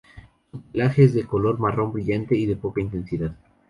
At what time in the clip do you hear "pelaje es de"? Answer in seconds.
0.59-1.27